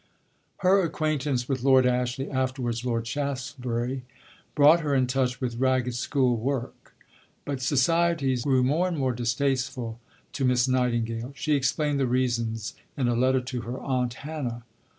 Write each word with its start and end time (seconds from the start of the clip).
Her 0.65 0.81
acquaintance 0.81 1.47
with 1.47 1.61
Lord 1.61 1.85
Ashley 1.85 2.27
(afterwards 2.27 2.83
Lord 2.83 3.05
Shaftesbury) 3.05 4.01
brought 4.55 4.79
her 4.79 4.95
in 4.95 5.05
touch 5.05 5.39
with 5.39 5.57
Ragged 5.59 5.93
School 5.93 6.37
work. 6.37 6.95
But 7.45 7.61
society 7.61 8.35
grew 8.37 8.63
more 8.63 8.87
and 8.87 8.97
more 8.97 9.13
distasteful 9.13 9.99
to 10.33 10.43
Miss 10.43 10.67
Nightingale. 10.67 11.33
She 11.35 11.53
explained 11.53 11.99
the 11.99 12.07
reasons 12.07 12.73
in 12.97 13.07
a 13.09 13.15
letter 13.15 13.41
to 13.41 13.61
her 13.61 13.79
"Aunt 13.79 14.15
Hannah." 14.15 14.63